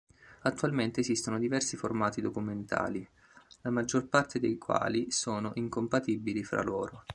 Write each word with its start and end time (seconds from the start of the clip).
Attualmente 0.41 1.01
esistono 1.01 1.37
diversi 1.37 1.77
formati 1.77 2.21
documentali, 2.21 3.07
la 3.61 3.69
maggior 3.69 4.07
parte 4.07 4.39
dei 4.39 4.57
quali 4.57 5.11
sono 5.11 5.51
incompatibili 5.53 6.43
fra 6.43 6.63
loro. 6.63 7.03